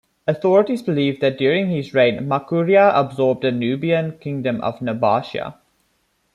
[0.25, 5.59] Authorities believe that during his reign Makuria absorbed the Nubian kingdom of Nobatia.